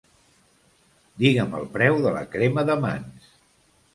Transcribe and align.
Digue'm 1.23 1.53
el 1.59 1.69
preu 1.77 1.99
de 2.05 2.15
la 2.17 2.25
crema 2.37 2.63
de 2.71 2.79
mans. 2.87 3.29